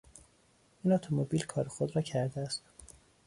[0.83, 2.61] این اتومبیل کار خود را کرده است.